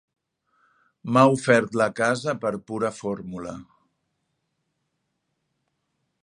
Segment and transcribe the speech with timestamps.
[1.15, 3.53] M'ha ofert la casa per pura fórmula.